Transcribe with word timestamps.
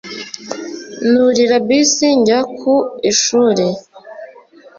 nurira 1.09 1.57
bus 1.67 1.93
njya 2.19 2.39
ku 2.57 2.73
ishuli 3.11 3.65